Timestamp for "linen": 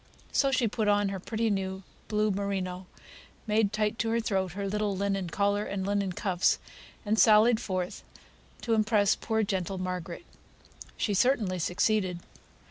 4.97-5.29, 5.85-6.11